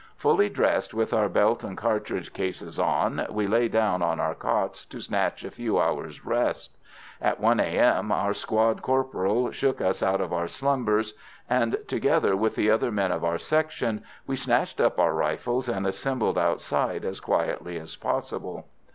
[0.17, 4.83] Fully dressed, with our belt and cartridge cases on, we lay down on our cots
[4.87, 6.75] to snatch a few hours' rest.
[7.21, 8.11] At 1 A.M.
[8.11, 11.13] our squad corporal shook us out of our slumbers,
[11.47, 15.85] and, together with the other men of our section, we snatched up our rifles and
[15.85, 18.69] assembled outside as quietly as possible.